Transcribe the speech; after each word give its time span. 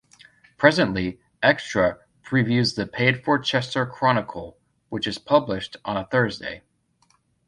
Presently 0.57 1.19
"Xtra" 1.43 1.99
previews 2.23 2.73
the 2.75 2.87
paid-for 2.87 3.37
"Chester 3.37 3.85
Chronicle" 3.85 4.57
which 4.89 5.05
is 5.05 5.19
published 5.19 5.77
on 5.85 5.95
a 5.95 6.05
Thursday. 6.07 6.63